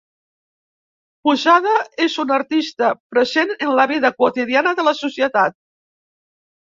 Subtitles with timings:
[1.27, 1.73] Posada
[2.05, 5.55] és un artista present en la vida quotidiana de la societat.